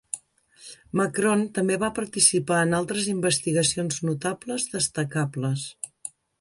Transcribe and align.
McCrone 1.01 1.45
també 1.57 1.77
va 1.83 1.89
participar 1.99 2.63
en 2.63 2.75
altres 2.79 3.11
investigacions 3.13 4.03
notables 4.11 4.69
destacables. 4.75 5.71